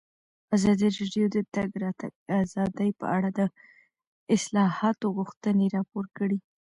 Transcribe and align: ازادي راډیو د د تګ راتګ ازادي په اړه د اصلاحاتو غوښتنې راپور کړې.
ازادي 0.55 0.87
راډیو 0.97 1.25
د 1.31 1.35
د 1.35 1.37
تګ 1.55 1.69
راتګ 1.83 2.11
ازادي 2.43 2.89
په 2.99 3.05
اړه 3.15 3.29
د 3.39 3.39
اصلاحاتو 4.35 5.05
غوښتنې 5.17 5.65
راپور 5.75 6.05
کړې. 6.17 6.37